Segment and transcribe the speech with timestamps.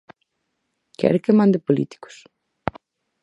[0.99, 2.15] ¿Quere que mande políticos?